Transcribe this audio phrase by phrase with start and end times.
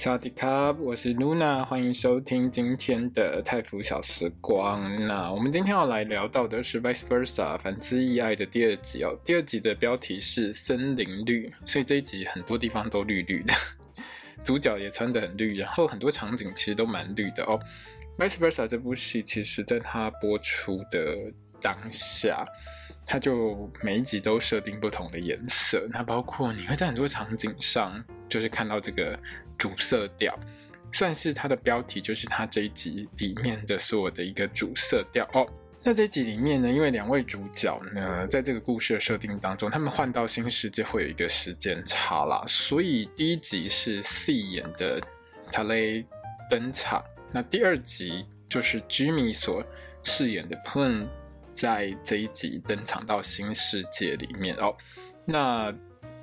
[0.00, 4.80] 萨迪卡，我是 Luna，欢迎收听今天的泰腐小时光。
[5.08, 9.18] 那我们今天要来聊到的是《Vice Versa》反之亦爱的第二集哦。
[9.24, 13.52] 第二集的标题是森林绿，所以这一集很多地方都绿绿的，
[14.44, 17.58] 主角也穿得很绿，然后很多场景其实都蛮绿的哦。
[18.24, 22.44] 《Vice Versa》这部戏其实在它播出的当下，
[23.04, 29.18] 它就每一集都设定不同的颜色，那包括你会在很多场景上就是看到这个。
[29.58, 30.38] 主色调
[30.92, 35.46] 算是它的标题，就是它这一集里面的所有的一个主色调哦。
[35.82, 45.00] 那这一集里面呢，因为两位主角呢，在这个故事的设定当中，他们换到新世界会有一个时间差啦，所以第一集是 C 演的
[45.52, 46.04] Talay
[46.50, 49.64] 登场，那第二集就是 Jimmy 所
[50.02, 51.06] 饰演的 Poon
[51.54, 54.74] 在这一集登场到新世界里面哦。
[55.24, 55.72] 那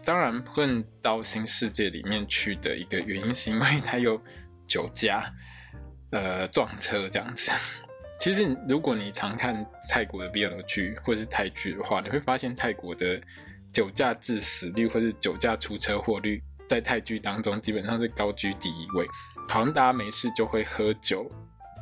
[0.05, 4.21] 当然，混到新世界里面去的一个原因，是因为他有
[4.67, 5.25] 酒驾，
[6.11, 7.51] 呃，撞车这样子。
[8.21, 13.19] 其实，如果你常看泰国的 BL 剧或是泰剧的话，你会发现泰国的
[13.73, 16.39] 酒驾致死率或是酒驾出车祸率，
[16.69, 19.07] 在泰剧当中基本上是高居第一位。
[19.49, 21.29] 好像大家没事就会喝酒，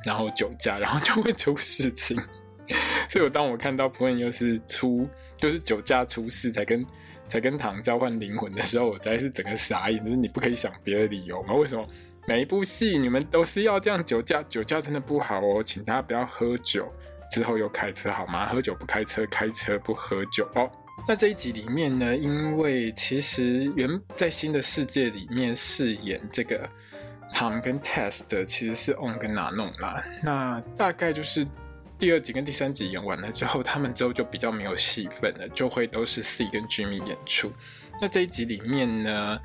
[0.05, 2.17] 然后酒驾，然后就会出事情。
[3.09, 6.85] 所以，我当我看到普恩又是出，就是酒驾出事才跟。
[7.33, 10.03] 才跟唐交换灵魂的时候，我实在是整个傻眼。
[10.03, 11.55] 就是你不可以想别的理由吗？
[11.55, 11.83] 为什么
[12.27, 14.43] 每一部戏你们都是要这样酒驾？
[14.47, 16.93] 酒驾真的不好哦，请大家不要喝酒
[17.31, 18.45] 之后又开车好吗？
[18.45, 20.69] 喝酒不开车，开车不喝酒哦。
[21.07, 26.69] 那这一集里面呢，因为其实原在新的世界里面饰演这个
[27.31, 30.03] 唐跟 test，的其实是 On 跟哪弄啦。
[30.23, 31.47] 那大概就是。
[32.03, 37.49] 第二集跟第三集演完了之后，他们之后就比较没有戏份了，就会都是 C 跟 Jimmy 演出。
[38.01, 39.39] 那这一集里面呢，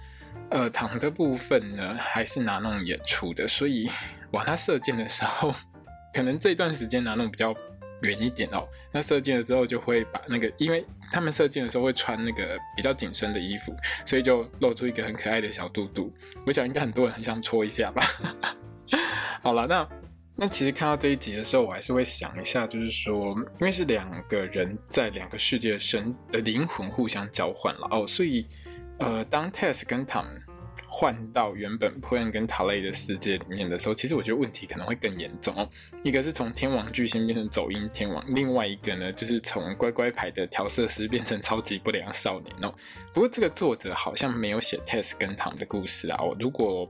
[0.50, 3.88] 呃，唐的部分呢还是拿弄演出的，所以
[4.32, 5.54] 往他射箭的时候，
[6.12, 7.54] 可能这段时间拿弄比较
[8.02, 8.66] 远一点哦。
[8.90, 13.72] 那射箭的时候就会把那个，因为他们射箭的时候会穿那个比较紧身的衣服，
[14.04, 16.12] 所以就露出一个很可爱的小肚肚。
[16.44, 18.02] 我想应该很多人很想戳一下吧。
[19.42, 19.88] 好了，那。
[20.40, 28.46] 那其实看到这一集的时候，我还是会想一下，就是说，因为是两个人在两个世界的神的灵魂互相交换了哦，所以，
[29.00, 30.26] 呃，当 Tess 跟 Tom
[30.86, 35.68] 换到原本 Poon 跟 Talay 的世界里面的时候，其实我觉得问题可能会更严重哦。
[36.04, 42.72] 一个是从天王巨星变成走音天王，另外一个呢，就是从乖乖牌的调色师变成超级不良少年哦。
[43.12, 46.16] 不过这个作者好像没有写 Tess 跟 Tom 的故事啊。
[46.22, 46.88] 哦，如果，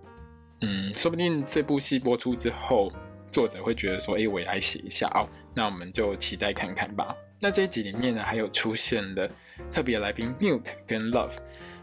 [0.60, 2.92] 嗯，说不定这部戏播出之后。
[3.30, 7.14] 作者会觉得说：“哎，我也来写一下哦。”那我们就期待看看吧。
[7.40, 9.30] 那这一集里面呢，还有出现的
[9.72, 11.36] 特别来宾 Milk 跟 Love。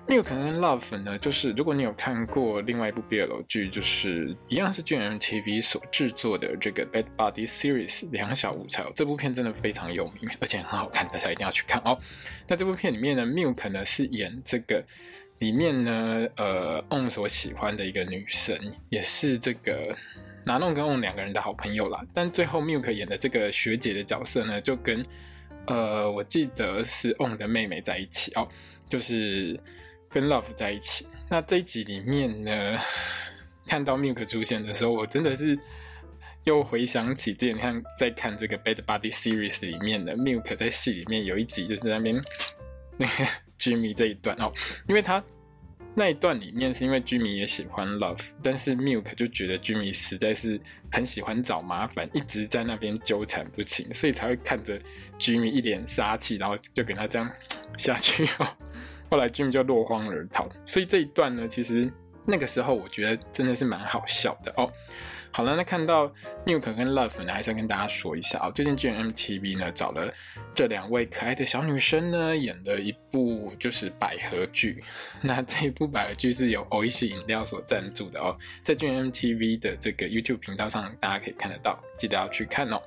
[0.07, 8.91] Milk 跟 Love 呢，就是如果你有看过另外一部 BL 剧，就是一样是 GMTV 所制作的这个 Bad Buddy Series 两小无猜哦。
[8.95, 11.97] 这部片真的非常有名，而且很好看，大家一定要去看哦。
[12.47, 14.85] 那这部片里面呢，Milk 呢是演这个
[15.39, 18.55] 里面呢，呃，On 所喜欢的一个女生，
[18.89, 19.95] 也是这个。
[20.45, 25.03] 拿弄跟 On 两个人的好朋友啦，但最后 Milk 演的这个学姐的角色呢，就跟
[25.65, 28.47] 呃，我记得是 On 的妹妹在一起哦，
[28.87, 29.59] 就是
[30.09, 31.07] 跟 Love 在一起。
[31.29, 32.77] 那这一集里面呢，
[33.65, 35.57] 看到 Milk 出现的时候，我真的是
[36.43, 42.15] 又回想起之前看在看这个 Bad Buddy Series 里面的 Milk 在戏里面有一集就是在那边
[42.97, 43.25] 那个
[43.57, 44.53] Jimmy 这一段哦，
[44.87, 45.23] 因为他。
[45.97, 50.59] 那一段里面是因为居民也喜欢 Love，但是 Milk 就觉得居民实在是
[50.91, 54.77] 很喜欢找麻烦，一直在那边纠缠不清，所以才会看着
[55.17, 57.31] 居民一脸杀气，然后就给他这样
[57.77, 58.47] 下去哦。
[59.09, 61.89] 后来居民就落荒而逃，所以这一段呢，其实
[62.25, 64.69] 那个时候我觉得真的是蛮好笑的哦。
[65.35, 66.07] 好了，那看到
[66.45, 68.49] Milk 跟 Love 呢，还是要跟大家说一下啊。
[68.51, 70.09] 最近 GMMTV 呢找了
[70.55, 74.81] 这两位可爱的小女生呢，演了一部就是百合剧。
[75.21, 78.33] 那这一部百合剧是由欧意识饮料所赞助的哦，
[78.63, 82.81] 在 GMMTV 的这个 YouTube 频道上，大家可以看得到，记得要去看哦。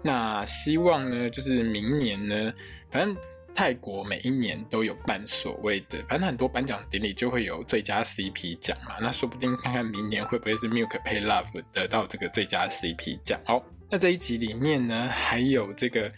[0.00, 2.54] 那希望呢，就是明年呢，
[2.92, 3.16] 反正。
[3.54, 8.96] 泰国每一年都有办所谓的，反正很多颁奖典礼就会有最佳 CP 奖嘛。
[9.00, 13.62] 那说不定看看明年会不会是 Milk 配 Love 得到这个最佳 CP 奖哦。
[13.90, 16.12] 那这一集里面呢，还有这个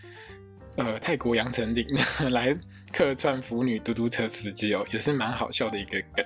[0.77, 1.87] 呃泰国杨丞琳
[2.31, 2.55] 来
[2.93, 6.25] 客串腐女嘟嘟车司机哦，也是蛮好笑的一个梗。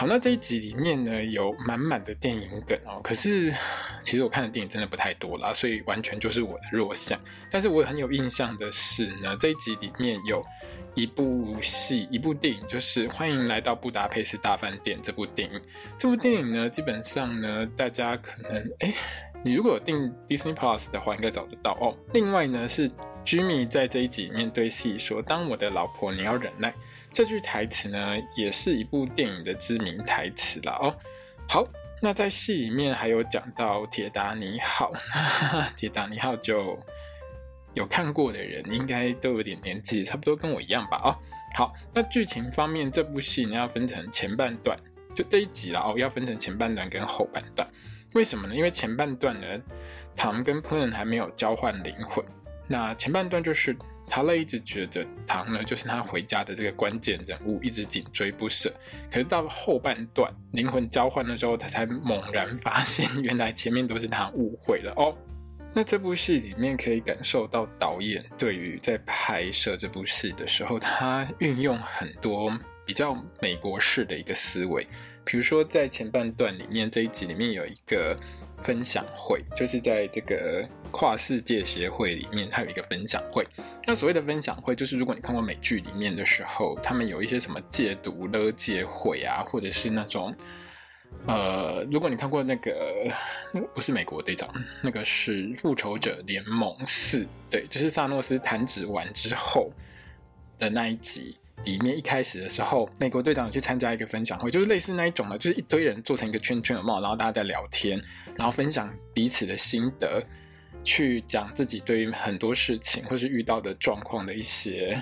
[0.00, 3.00] 好，那这一集里面呢，有满满的电影梗哦。
[3.02, 3.52] 可是
[4.00, 7.20] 其实我看的电影真的不太多啦，所以完全就是我的弱项。
[7.50, 10.40] 但是我很有印象的是呢，这一集里面有
[10.94, 15.60] 一部戏，一部电影，就是《欢迎来到布达佩斯大饭店》这部电影。
[15.98, 18.94] 这部电影呢，基本上呢，大家可能哎，
[19.42, 21.92] 你如果有订 Disney Plus 的话，应该找得到哦。
[22.14, 22.88] 另外呢，是
[23.24, 26.72] Jimmy 在这一集里面对戏说：“当我的老婆，你要忍耐。”
[27.12, 30.94] 这句台词呢，也是一部电影的知名台词啦哦。
[31.48, 31.66] 好，
[32.00, 34.92] 那在戏里面还有讲到《铁达尼号》，
[35.76, 36.78] 《铁达尼号》就
[37.74, 41.16] 有看过的人应该都有点年纪，差不多跟我一样吧哦。
[41.56, 44.78] 好，那剧情方面，这部戏呢要分成前半段，
[45.14, 47.68] 就这一集啦哦，要分成前半段跟后半段。
[48.14, 48.54] 为什么呢？
[48.54, 49.46] 因为前半段呢，
[50.14, 52.24] 唐跟 Poon 还没有交换灵魂，
[52.68, 53.76] 那前半段就是。
[54.08, 58.72] 塔勒一直觉得唐呢，就是他回家的这个关键人物，一直紧追不舍。
[59.10, 65.14] 可是到了后半段灵魂交换的时候，他才猛然发现， 原来前面都是他误会了哦。
[65.74, 72.50] 那这部戏里面可以感受到导演对于在拍摄这部戏的时候，他运用很多
[72.86, 74.86] 比较美国式的一个思维。
[75.24, 78.16] 比如说在前半段里面，这一集里面有一个。
[78.60, 83.46] 分享会就是在这个跨世界协会里面，它有一个分享会。
[83.86, 90.34] 那所谓的分享会，就是如果你看过美剧里面的时候，他们有一些什么戒毒勒戒会啊，或者是那种，
[91.26, 93.08] 呃，如果你看过那个，
[93.74, 94.48] 不是美国队长，
[94.82, 99.70] 那个是复仇者联盟四，对，就是萨诺斯弹指完之后
[100.58, 101.38] 的那一集。
[101.64, 108.00] 里面一开始的时候，美国队长去参加一个分享会，就是类似那一种的，就是一堆人做成一个圈圈的帽，然后大家在聊天，
[108.36, 110.22] 然后分享彼此的心得，
[110.88, 114.98] 去讲自己对于很多事情或是遇到的状况的一些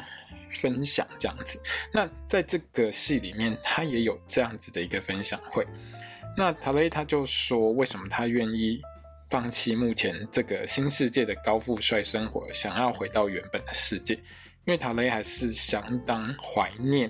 [0.55, 1.63] 分享，这样子。
[1.93, 5.65] 那在这个戏里面，他也有这样子的一个分享会。
[6.37, 8.83] 那塔雷他就说，为什么他愿意
[9.31, 14.15] 放弃目前这个新世界的高富帅生活，想要回到原本的世界？
[14.65, 17.09] 因为塔雷还是相当怀念、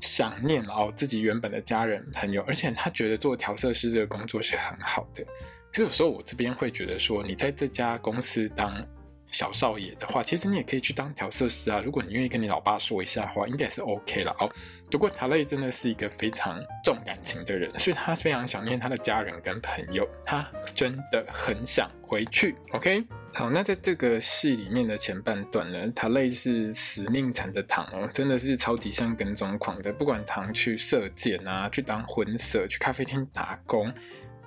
[0.00, 5.24] 想念哦自己原本的家人朋友，而且他觉得做调色师这个工作是很好的。
[5.72, 8.86] 可是有时候我这边会觉得说，你在这家公司当
[9.26, 11.80] 小少爷的话，其实你也可以去当调色师啊。
[11.82, 14.50] 如果你愿意跟你老爸说一下的话，应该也是 OK 了哦。
[14.90, 22.54] 不过塔雷真的是一个非常重感情的人，所以他非常想念他的家人跟朋友，他真的很想回去。
[22.72, 23.02] OK。
[23.34, 29.90] 好，那在这个戏里面的前半段呢，塔雷是死命缠着糖哦，真的是超级像跟踪狂的。
[29.90, 33.90] 不管糖去射箭啊，去当婚摄，去咖啡厅打工，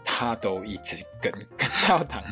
[0.06, 2.24] 他都一直跟，跟到唐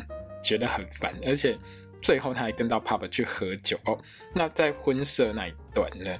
[0.42, 1.54] 觉得很烦，而且
[2.00, 3.94] 最后他还跟到 pub 去喝酒哦。
[4.32, 6.16] 那在婚摄那一段呢，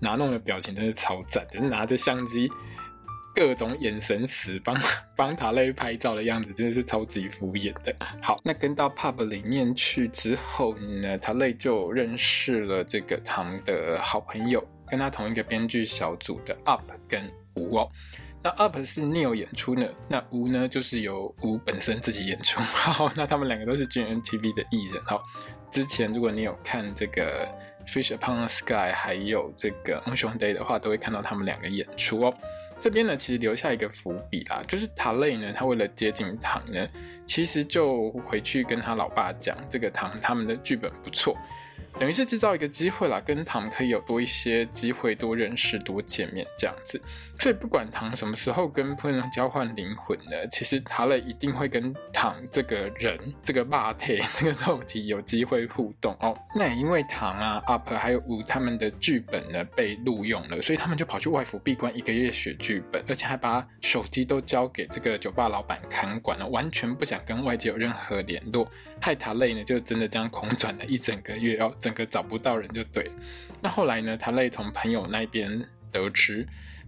[0.00, 2.50] 拿弄的表情真是超赞的，拿着相机。
[3.34, 4.74] 各种眼神死帮
[5.14, 7.94] 帮塔雷拍照的样子，真的是超级敷衍的。
[8.22, 17.90] 好，那跟到 pub 里面去之后呢，塔雷就认识了这个唐的好朋友，跟他同一个编剧小组的 Up 跟吴哦。
[18.46, 22.60] 那 Up 是 Neil 演出呢，那吴呢就是由吴本身自己演出。
[22.62, 25.02] 好，那他们两个都是 GNTV 的艺人。
[25.04, 25.20] 好，
[25.68, 27.44] 之前如果你有看这个
[27.88, 32.32] Fish Upon a Sky，还有这个 On Day 的话，都会看到他们两个演出哦。
[32.80, 36.88] 这边呢，其实留下一个伏笔啦，就是塔雷呢，他为了接近唐呢，
[37.26, 41.36] 其实就回去跟他老爸讲，这个唐他们的剧本不错。
[41.98, 47.00] 等于是制造一个机会啦，跟唐可以有多一些机会，多认识、多见面这样子。
[47.38, 56.36] 所以不管唐什么时候跟朋友交换灵魂呢，其实塔勒一定会跟唐这个人、这个霸体、这个肉体有机会互动哦。
[56.54, 68.70] 那也因为唐啊、Up 还有吴他们的剧本呢被录用了，所以他们就跑去外府闭关一个月学剧本，而且还把手机都交给这个酒吧老板看管了，完全不想跟外界有任何联络。
[69.00, 71.74] 害塔勒呢就真的这样空转了一整个月哦。
[71.78, 73.10] 整个找不到人就对，
[73.60, 74.16] 那后来呢？
[74.16, 75.62] 塔勒从朋友那边
[75.92, 76.44] 得知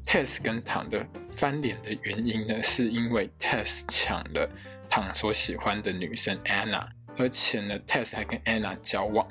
[0.08, 4.48] ，Tess 跟唐的翻脸的原因呢，是因为 Tess 抢了
[4.88, 6.86] 唐所喜欢的女生 Anna，
[7.18, 9.28] 而且呢，Tess 还跟 Anna 交往。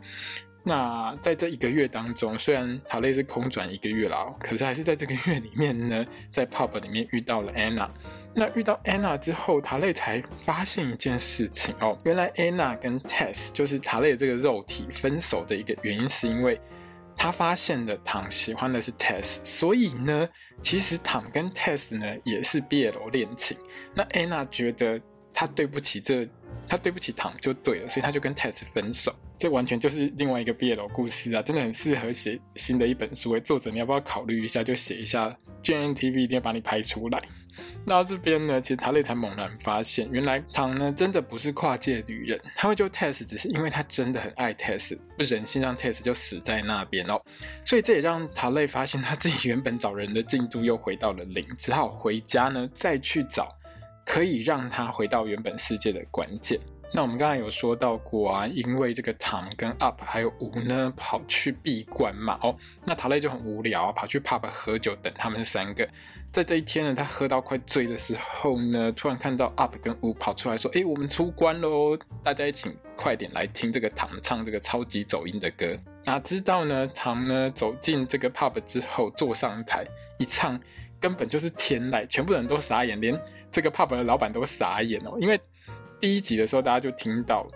[0.63, 7.89] 那在这一个月当中，虽然塔雷是空转一个月了，可是还是在这个月里面呢，在 pub 里面遇到了 Anna。
[8.33, 16.59] 那遇到 Anna 之后，塔雷才发现一件事情哦，原来 Anna 跟 Tess 就是塔雷这个肉体分手的一个原因，是因为
[17.17, 20.29] 他发现了唐喜欢的是 Tess，所以呢，
[20.61, 23.57] 其实唐跟 Tess 呢也是 BL 恋情。
[23.95, 25.01] 那 Anna 觉得
[25.33, 26.29] 他对不起这
[26.67, 29.13] 他对不起唐就对了，所以他就跟 Tess 分手。
[29.37, 33.39] 这完全就是另外一个 BL 故事啊，真的很适合写新的一本书。
[33.39, 37.21] 作者，你要不要考虑一下，就写一下？GNTV 一定要把你拍出来。
[37.85, 47.19] 那这边呢，其实塔蕾才猛然发现，原来唐呢真的不是跨界旅人，他会救 Tess 只是因为他真的很爱 Tess，不忍心让 Tess 就死在那边哦。
[47.65, 53.49] 所以这也让塔蕾发现他自己原本找人的进度又回到了零，只好回家呢再去找
[54.05, 56.59] 可以让他回到原本世界的关键。
[56.93, 65.87] 那我们刚才有说到过啊，因为这个唐跟 Up 还有吴呢跑去闭关嘛，哦，那塔蕾就很无聊啊，跑去 Pub 喝酒等他们三个。
[66.31, 71.97] 在这一天呢，他喝到快醉的时候呢，突然看到 Up 跟吴跑出来说：“哎，我们出关喽！
[72.23, 75.75] 大家一起快点来听这个唐唱这个超级走音的歌。”
[76.05, 79.85] 哪知道呢，唐呢走进这个 Pub 之后坐上台
[80.17, 80.59] 一唱，
[81.01, 83.19] 根本就是天籁，全部人都傻眼，连
[83.51, 85.37] 这个 Pub 的老板都傻眼哦，因为。
[85.99, 87.47] 第一集的时候，大家就听到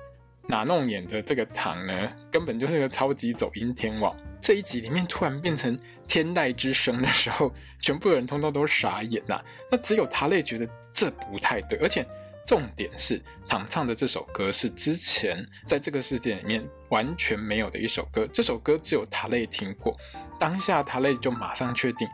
[0.48, 4.16] 哪弄演的这个唐呢，根本就是个超级走音天王。
[4.42, 9.40] 这一集里面突然变成天籁之声的时候，全部人通通都傻眼呐。
[9.70, 12.04] 那只有塔蕾觉得这不太对，而且
[12.46, 19.96] 重点是唐唱的这首歌是之前在这个世界里面完全没有的一首歌，这首歌只有塔蕾听过。
[20.40, 22.08] 当下塔蕾就马上确定。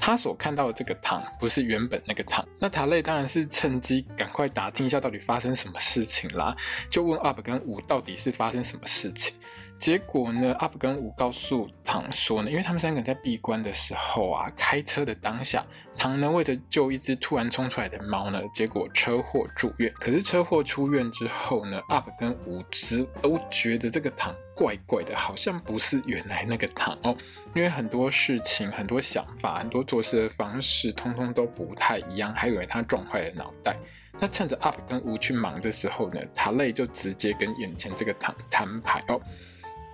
[0.00, 6.56] 他所看到的这个糖不是原本那个糖，那塔蕾当然是趁机赶快打听一下到底发生什么事情啦，
[6.90, 9.36] 就问 Up 跟五到底是发生什么事情。
[9.80, 15.64] 结果呢，Up 跟五告诉唐说呢，因为他们三个人在闭关的时候啊，开车的当下，
[15.96, 19.90] 唐呢为了救一只突然冲出来的猫呢，结果车祸住院。
[19.98, 27.16] 可是车祸出院之后呢，Up 跟吴之都觉得这个唐怪怪的，好像不是原来那个唐哦，
[27.54, 33.74] 因为很多事情、很多想法、很多做事的方式，通通都不太一样，还以为他撞坏了脑袋。
[34.18, 39.18] 那趁着 Up 跟五去忙的时候呢，塔累就直接跟眼前这个唐摊牌哦。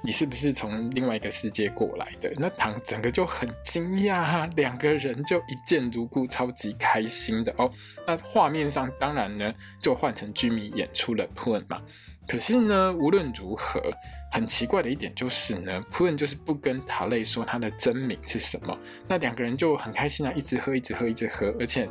[0.07, 2.33] 你是不是从另外一个世界过来的？
[2.37, 7.69] 那唐整个就很惊讶啊，两个人就一见如故，超级开心的哦。
[8.07, 11.83] 那画面上当然呢，就换成居民演出了 Poon 嘛。
[12.29, 13.83] 可是呢，无论如何，
[14.31, 18.79] 很奇怪的一点就是呢，Poon 就是不跟塔蕾说他的真名是什么。
[19.09, 21.85] 那两个人就很开心啊，一直喝，一直喝，一直喝，而且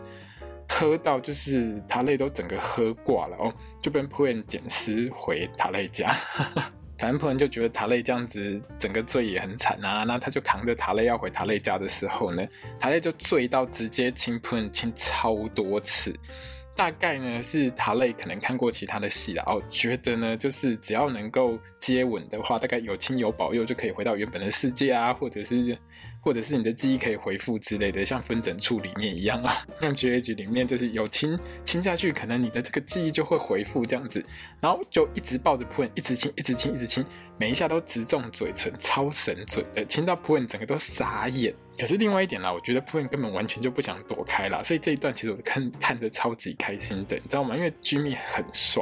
[0.70, 6.16] 喝到就是塔蕾都整个喝挂了哦，就跟 Poon 捡尸回塔蕾家。
[6.98, 12.46] 反正 Poon 就觉得塔雷这样子整个醉也很惨啊，那他就扛着塔雷要回塔雷家的时候呢，
[12.80, 16.14] 塔雷就醉到直接亲喷亲超多次。
[16.78, 25.78] 大概呢是塔雷可能看过其他的戏了哦，觉得呢就是只要能够接吻的话，大概有亲有保佑就可以回到原本的世界啊，或者是
[26.26, 34.26] 或者是你的记忆可以回复之类的，像分诊处里面一样啊，像 GH 里面就是有亲亲下去，可能你的这个记忆就会回复这样子，
[34.60, 37.06] 然后就一直抱着 Poon，一直亲，一直亲，一直亲，
[37.38, 41.54] 每一下都直中嘴唇，超神准的，亲到 Poon 整个都傻眼。
[41.78, 47.56] 可是另外一点啦，我觉得 Poon 根本完全就不想躲开啦，所以这一段其实我看看着超级开心的，你知道吗？
[47.56, 48.82] 因为 Jimmy 很帅，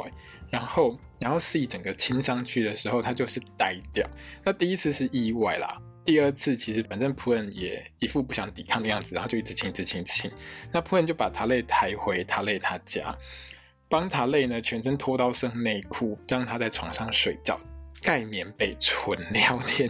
[0.50, 4.08] 然后然后 C 整个亲上去的时候，他就是呆掉。
[4.42, 10.30] 那第一次是意外啦，第二次其实反正普恩也一副不想抵抗的样子，然后就一直亲，一直亲，亲。
[10.70, 13.16] 那 Poon 就把塔累抬回塔累他家，
[13.88, 17.58] 帮塔累呢全身脱到剩内裤，让他在床上睡觉。
[18.02, 19.88] 盖棉被纯聊天，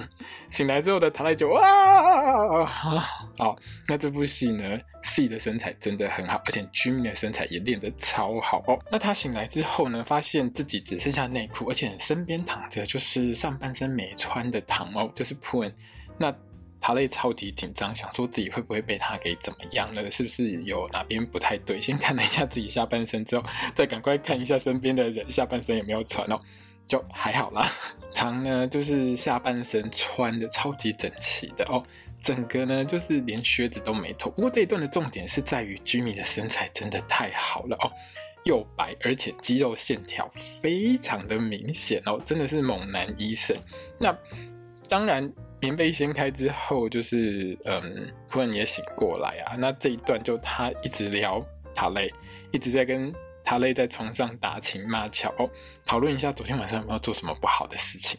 [0.49, 8.79] 醒来之后的塔累就哇，好，那这部戏呢，C 的身材真的很好，而且 Jim 的身材也练得超好哦。
[8.89, 15.75] 那他醒来之后呢，发现自己只剩下内裤，而且身边躺着就是上半身没穿的唐哦，就是普恩。
[16.19, 16.35] 那
[16.81, 20.11] 塔蕾超级紧张，想说自己会不会被他给怎么样了？
[20.11, 21.81] 是不是有哪边不太对？
[21.81, 23.45] 先看了一下自己下半身之后，
[23.75, 26.39] 再赶快看一下身边的人下半身有没有穿哦。
[26.87, 27.67] 就还好啦，
[28.13, 31.83] 唐呢就是下半身穿的超级整齐的哦，
[32.23, 34.31] 整个呢就是连靴子都没脱。
[34.31, 37.91] 不过这一段的重点是在于居民的身材真的太好了哦，
[38.45, 43.57] 又白而且肌肉线条非常的明显哦，真的是猛男医生。
[43.99, 44.15] 那
[44.87, 49.57] 当然棉被掀开之后，就是嗯，突然也醒过来啊。
[49.59, 51.45] 那这一段就他一直聊
[51.75, 52.13] 塔蕾，
[52.51, 53.13] 一直在跟。
[53.47, 55.47] 塔蕾在床上打情骂俏哦，
[55.85, 58.19] 讨论一下昨天晚上有没有做什么不好的事情，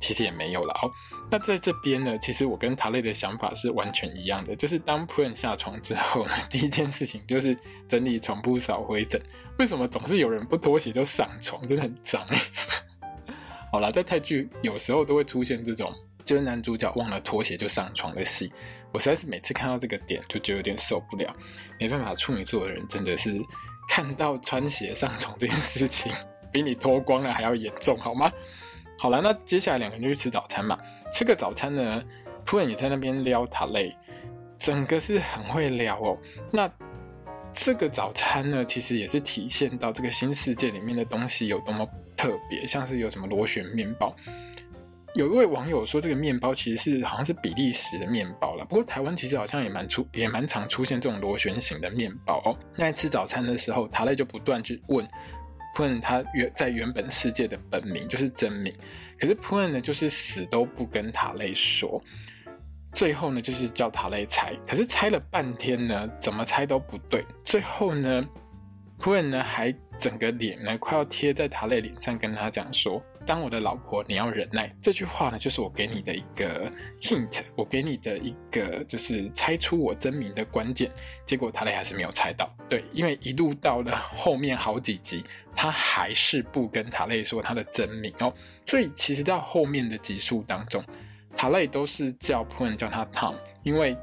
[0.00, 0.90] 其实也没有了哦。
[1.30, 7.54] 那在这边呢，其实我跟塔蕾的想法是完全一样的，就是当 Poon 下床之后呢， 第一件事情就是
[7.86, 9.20] 整理床铺、扫灰尘。
[9.58, 11.68] 为什么总是有人不脱鞋就上床？
[11.68, 12.26] 真的很脏。
[13.70, 15.92] 好啦，在泰剧有时候都会出现这种，
[16.24, 18.52] 就是男主角忘了脱鞋就上床的戏。
[18.92, 21.34] 我实在是每次看到这个点就觉得有点受不了。
[21.78, 23.34] 没办法，处女座的人真的是。
[23.86, 26.10] 看到穿鞋上床这件事情，
[26.50, 28.32] 比你脱光了还要严重，好吗？
[28.98, 30.78] 好了，那接下来两个人就去吃早餐嘛。
[31.12, 32.02] 吃个早餐呢，
[32.46, 33.94] 突然也在那边撩塔蕾，
[34.58, 36.18] 整个是很会撩哦。
[36.50, 36.66] 那
[37.52, 44.16] 这个早餐呢，其实也是体现到这个新世界里面的东西有多么特别，像是有什么螺旋面包。
[45.14, 48.64] 有一位网友说，这个面包其实是好像是比利时的面包了。
[48.64, 52.58] 不过台湾其实好像也蛮出也蛮常出现这种螺旋形的面包哦。
[52.72, 55.06] 那在吃早餐的时候，塔蕾就不断去问
[55.76, 58.74] 普恩他原在原本世界的本名就是真名，
[59.16, 62.00] 可是普恩呢就是死都不跟塔蕾说。
[62.92, 67.24] 最后呢就是叫塔蕾猜，可是猜了半天呢，怎么猜都不对。
[67.44, 68.20] 最后呢，
[68.98, 73.00] 普恩呢还整个脸呢快要贴在塔蕾脸上，跟他讲说。
[73.26, 74.70] 当我的老婆，你要忍耐。
[74.82, 80.90] 这句话呢，就是我给你的一个 hint，我给你的一个就是猜出我真名的关键。
[81.24, 88.32] 结果塔雷还是没有猜到，对，因为一路到了后面好几集，他还是不跟塔雷说他的真名哦。
[88.66, 90.84] 所以其实到后面的集数当中，
[91.36, 93.96] 塔雷都是叫 Pun，叫他 Tom，因为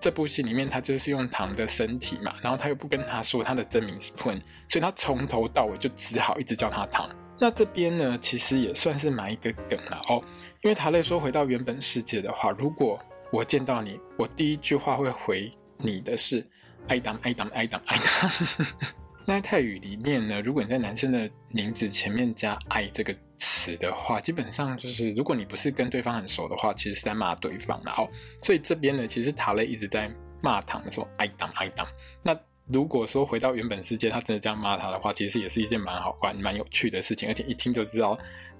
[0.00, 7.08] 这部戏里面他就是用 Tom 的身体嘛，然后他又不跟他说他的真名是普恩，所以他从头到尾就只好一直叫他唐。
[7.40, 10.22] 那这边呢，其实也算是埋一个梗了哦，
[10.62, 12.98] 因为塔雷说回到原本世界的话，如果
[13.30, 16.44] 我见到你，我第一句话会回你的是
[16.88, 18.30] 爱当爱当爱当爱当。
[19.24, 28.08] 那泰语里面呢，如果你在男生的名字前面加爱这个词的话，基本上就是如果你不是跟对方很熟的话，其实是在骂对方了哦。
[28.42, 31.86] 所以这边呢，其实塔雷一直在骂唐说爱当爱当。
[32.22, 32.34] 那
[32.70, 38.16] 如果说回到原本世界，他真的这样骂他的话，其实也是一件蛮好玩、蛮有趣的事情，而且一听就知道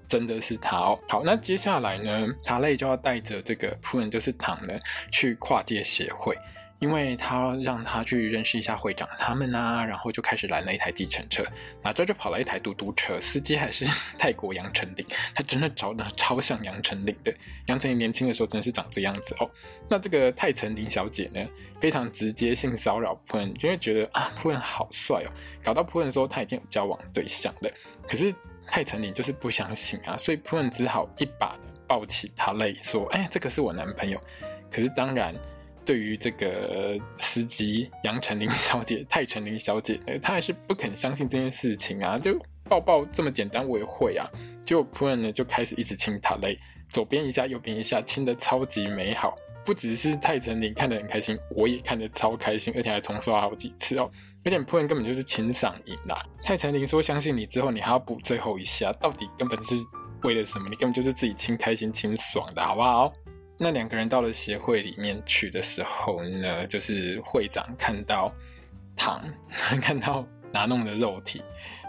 [0.08, 0.98] 真的是他哦。
[1.08, 4.72] 好，那接下来呢，塔蕾就要带着这个仆人，就是唐呢，
[5.12, 6.34] 去跨界协会。
[6.78, 11.44] 因为他让他去认识一下会长他们啊，然后就开始拦了一台计程车，
[11.82, 13.84] 那这就跑了一台嘟嘟车，司机还是
[14.16, 15.04] 泰国杨丞琳，
[15.34, 17.34] 他真的长得超像杨丞琳的。
[17.66, 19.50] 杨丞琳年轻的时候真的是长这样子哦。
[19.88, 21.44] 那这个泰丞琳小姐呢，
[21.80, 25.32] 非常直接性骚扰普恩，因为觉得啊普恩好帅哦，
[25.64, 27.70] 搞到普恩说他已经有交往对象了，
[28.06, 28.32] 可是
[28.66, 34.22] 泰丞琳就是不相信啊，所以普恩只好一把抱起塔蕾说，哎，这个是我男朋友。
[34.70, 35.34] 可是当然。
[35.88, 42.18] 对于这个司机杨丞琳小姐、 泰丞琳小姐，她还是不肯相信这件事情啊！
[42.18, 44.28] 就抱抱这么简单，我也会啊！
[44.66, 46.58] 结果普恩呢就开始一直亲她嘞，
[46.90, 49.34] 左边一下，右边一下，亲得超级美好。
[49.64, 54.10] 不只是泰丞琳看得很开心，我也看得超开心，而且还重刷好几次哦！
[54.44, 56.22] 而且普恩根本就是亲上瘾啦！
[56.44, 59.74] 泰丞琳说相信你之后，你还要补最后一下，到底根本是
[60.24, 60.68] 为了什么？
[60.68, 63.10] 你根本就是自己亲开心、亲爽的，好不好？
[63.58, 68.32] 那两个人到了协会里面去的时候呢，就是会长看到
[68.96, 69.22] 唐，
[69.82, 71.42] 看到拿弄的肉体。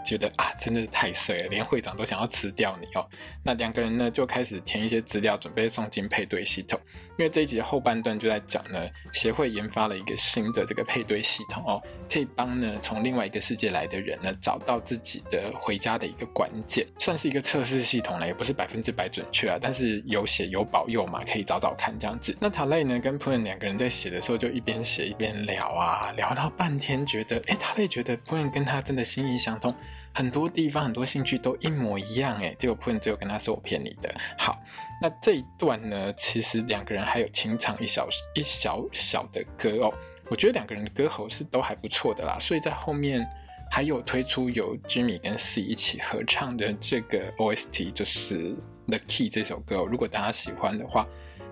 [0.04, 3.06] 觉得啊，真的是太衰了，连会长都想要辞掉你哦。
[3.44, 6.80] 那两个人呢，就开始填一些资料，准备送进配对系统。
[7.18, 22.34] 因为这一集的后半段就在讲呢，协会研发了一个新的这个配对系统哦，可以帮呢从另外一个世界来的人呢找到自己的回家的一个关键，算是一个测试系统了，也不是百分之百准确啊，但是有写有保佑嘛，可以找找看这样子。
[22.40, 29.74] 那塔蕾呢跟普恩两个人在写的时候，就一边写一边聊啊，聊到半天，觉得哎，塔蕾觉得普恩跟他真的心意相通。
[30.12, 34.14] 很多地方很多兴趣都一模一样诶，结果普恩只有跟他说我骗你的。
[34.36, 34.56] 好，
[35.00, 39.94] 那这一段呢，其实两个人还有清唱一小一小小的歌哦。
[40.28, 43.26] 我觉得两个人的歌喉是都还不错的啦，所以在后面
[43.70, 48.54] 还有推出由 Jimmy 跟 C 一起合唱的这个 OST，就是
[48.86, 49.76] The Key 这首歌。
[49.84, 51.06] 如果大家喜欢的话，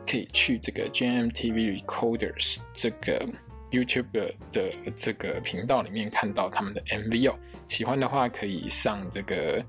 [0.06, 3.24] 可以去这个 GMMTV Recorders 这个。
[3.70, 4.10] YouTube
[4.52, 9.64] 的这个频道里面看到他们的 MV 哦，喜欢的话可以上这个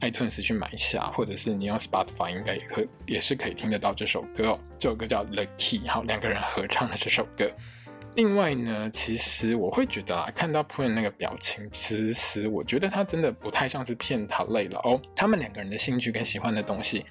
[0.00, 4.58] iTunes 去买一下，或者是你用 Spotify 应该也可也是可以听得到这首歌哦。
[4.78, 7.50] 这首歌叫 The Key，然后两个人合唱的这首歌。
[8.16, 15.00] 另外呢，其实我会觉得啊，看到 Pun 那个表情，其实我觉得他真的不太像是骗他累了哦。
[15.16, 17.04] 他们两个人的兴趣跟喜欢的东西。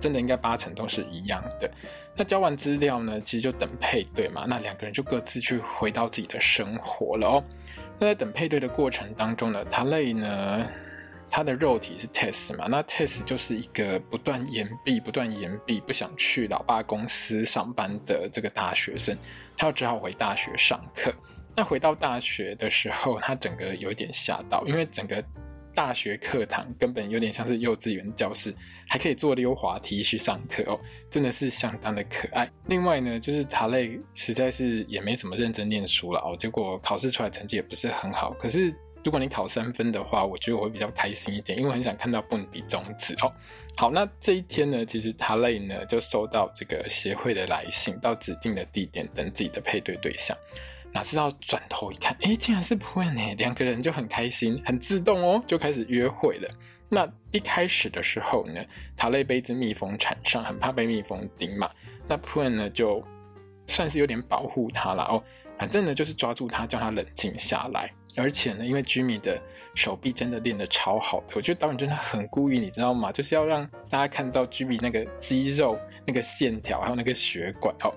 [0.00, 1.70] 真的应该八成都是一样的。
[2.14, 4.44] 那交完资料呢，其实就等配对嘛。
[4.46, 7.42] 那两个人就各自去回到自己的生活了哦。
[7.98, 10.66] 那在等配对的过程当中呢，塔蕾呢，
[11.30, 12.66] 他的肉体是 test 嘛。
[12.68, 19.16] 那 test 就是一个不断延毕、不断延毕、不想去老爸公司上班的这个大学生，
[19.56, 21.12] 他只好回大学上课。
[21.54, 25.22] 那回到大学的时候，他整个有一点吓到，因为整个。
[25.74, 28.54] 大学课堂根本有点像是幼稚园教室，
[28.88, 30.78] 还可以坐溜滑梯去上课哦，
[31.10, 32.50] 真的是相当的可爱。
[32.66, 38.32] 另外呢，就是塔累实在是也没怎么认真念书了哦，结果考试出来成绩也不是很好。
[38.34, 43.32] 可是如果你考三分的话，我觉得我会比较开心一点，因为很想看到 Boone 比中指哦。
[43.76, 50.36] 好，那这一天呢，其实塔累呢就收到这个协会的来信，到指定的地点等自己的配对对象。
[50.92, 53.22] 哪知道转头一看，诶，竟然是普恩呢！
[53.38, 56.50] 两个人就很开心，很自动哦，就开始约会了。
[56.88, 58.60] 那一开始的时候呢
[58.98, 61.68] ，Talay 被一只蜜蜂缠上，很怕被蜜蜂叮嘛。
[62.08, 63.00] 那普恩呢就
[63.66, 65.22] 算是有点保护他了哦。
[65.56, 67.92] 反正呢，就是抓住他，叫他冷静下来。
[68.16, 69.40] 而且呢，因为 Jimmy 的
[69.74, 73.10] 手臂真的练得超好，我觉得导演真的很故意，你知道吗？
[73.12, 77.94] 就是要让大家看到 Jimmy 那个肌肉、那个线条，还有那个血管哦。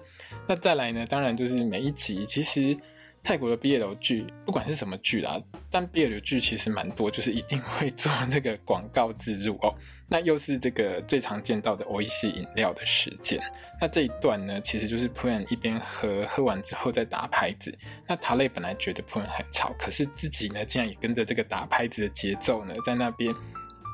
[0.48, 2.78] 那再来呢，当然就是每一集其实。
[3.24, 9.74] 泰国的 BL 剧，不管是什么剧啦，但 BL 剧其实蛮多，就是一定会做这个广告植入哦。
[10.10, 13.42] 那又是这个最常见到的美味しい饮料的时间。
[13.80, 17.74] 那这一段呢，其实就是 Poon 一边喝，喝完之后再打拍子。
[18.06, 23.34] 那塔类本来觉得 Poon 很吵，可是自己呢，竟然也跟着这个打拍子的节奏呢，在那边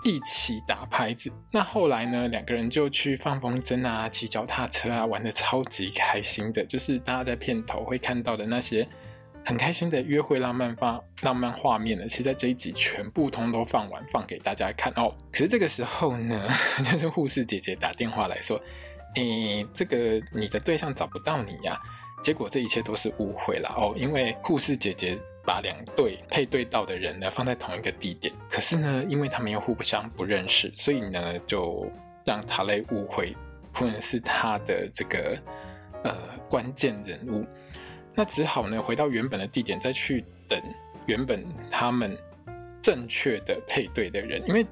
[0.03, 1.31] 一起打拍子。
[1.51, 8.87] 那后来呢，两个人就去放风筝啊，骑脚踏车啊，玩得超级开心的，就是大家在片头会看到的那些。
[9.45, 15.13] 很开心的约会浪漫画浪漫画面呢，其实在这一集全部通都放完，放给大家看哦。
[15.31, 16.47] 可是这个时候呢，
[16.91, 18.59] 就是护士姐姐打电话来说
[19.15, 21.75] ：“诶，这个你的对象找不到你呀。”
[22.21, 31.89] 结果这一切都是误会了哦，因为护士姐姐把两对配对到的人呢放在同一个地点，可是呢，因为他们又互不相不认识，所以呢就
[32.25, 33.33] 让塔雷误会，
[33.73, 35.41] 可能是他的这个
[36.03, 36.13] 呃
[36.49, 37.41] 关键人物。
[38.15, 40.61] 那只好呢，回到原本的地点，再去等
[41.05, 42.17] 原本他们
[42.81, 44.65] 正确的配对的人，因为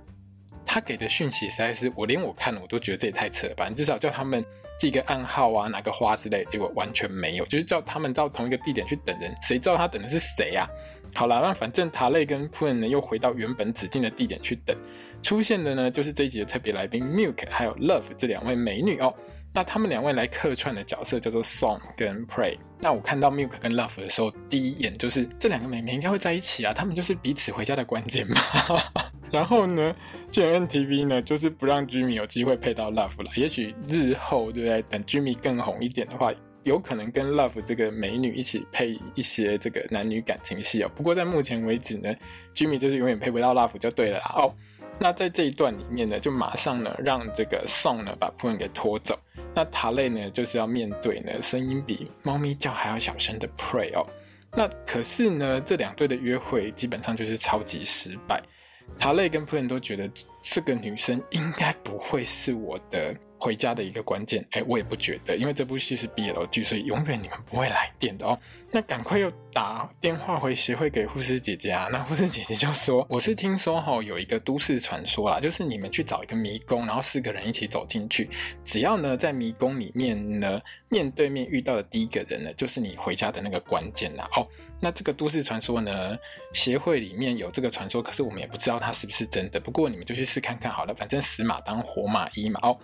[0.66, 3.68] 他给的讯息实在是我连我看了我都觉得这也太扯了吧！
[3.70, 4.44] 你至少叫他们
[4.78, 10.68] 寄个暗号啊，拿个花之类，结果完全没有，就是叫他们到同一个地点去等人，谁知道他等的是谁呀？
[11.16, 14.76] 好了，那反正 Talay 跟 Poon 呢又回到原本指定的地点去等，
[15.22, 19.14] 出现的呢就是这一集的特别来宾 Milk 还有 Love 这两位美女哦。
[19.58, 22.60] 那他们两位来客串的角色叫做 Song 跟 Pray。
[22.80, 28.40] 那我看到 Milk 跟 Love 的时候，第一眼就是这两个妹妹应该会在一起啊，他们就是彼此回家的关键嘛。
[29.32, 29.96] 然后呢
[30.32, 33.32] ，GMMTV 呢就是不让 Jimmy 有机会配到 Love 了。
[33.36, 34.80] 也许日后对不对？
[34.84, 40.92] 等 Jimmy 更红一点的话，有可能跟 Love 这个美女一起配一些这个男女感情戏哦。
[40.96, 42.14] 不过在目前为止呢
[42.54, 44.36] ，Jimmy 就是永远配不到 Love 就对了啦。
[44.36, 44.54] 哦，
[45.00, 49.18] 那在这一段里面呢，就马上呢让这个 Song 呢把普恩给拖走。
[49.54, 54.06] 那塔类呢，就是要面对呢声音比猫咪叫还要小声的 pray 哦。
[54.54, 58.42] 那可是呢，这两对的约会基本上就是超级失败。
[58.98, 60.10] 塔类跟普恩都觉得
[60.42, 63.16] 这个女生应该不会是我的。
[63.40, 68.38] 回家的一个关键，哎，我也不觉得，因为这部戏是 BL 剧，所以永远你们不会来电的哦。
[68.72, 71.88] 那赶快又打电话回协会给护士姐姐啊。
[71.92, 78.30] 那护士姐姐就说：“我是听说哈，有一个都市传说啦，就是你们去找一个迷宫，然后四个人一起走进去，
[78.66, 84.28] 只要呢在迷宫里面呢面对面遇到的第一个人呢，就是你回家的那个关键啦。
[84.36, 84.46] 哦，
[84.82, 86.18] 那这个都市传说呢，
[86.54, 89.60] 协会里面有这个传说，可是我们也不知道它是不是真的。
[89.60, 92.60] 不过你们就去试看看好了，反正死马当活马医嘛。
[92.64, 92.78] 哦。”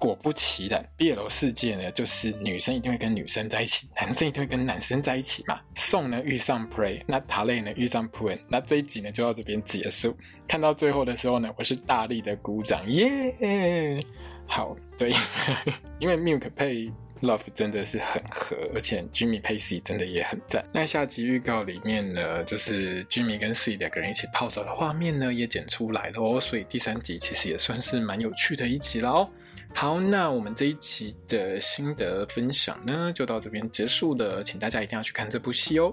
[0.00, 5.60] 果不其然，BL 世界呢，就是女生一定会跟女生在一起，男生一定会跟男生在一起嘛。
[5.74, 10.16] 宋呢遇上 Pray，那 Talay 呢遇上 Poon，那这一集呢就到这边结束。
[10.48, 14.00] 看到最后的时候呢，我是大力的鼓掌，耶、
[14.46, 15.12] 好，对，
[16.00, 20.64] 因为 Milk 配 Love 真的是很合，而且 Jimmy 配 C 真的也很赞。
[20.72, 29.30] 那下集预告里面呢，就是 Jimmy 跟 C 两个人一起泡澡的画面呢也剪出来了哦，所以第三集其实也算是蛮有趣的一集了哦。
[29.74, 35.92] 好，那我们这一期的心得分享呢，就到这边结束了，请大家一定要去看这部戏哦。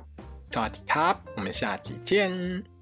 [0.49, 2.76] Top，，我们下集见。